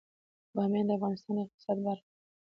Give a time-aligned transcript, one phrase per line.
[0.55, 2.13] بامیان د افغانستان د اقتصاد برخه ده.